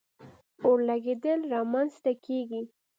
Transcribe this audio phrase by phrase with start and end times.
[0.63, 2.61] اور لګېدل را منځ ته کیږي.